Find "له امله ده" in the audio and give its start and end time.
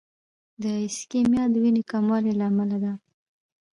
2.39-2.93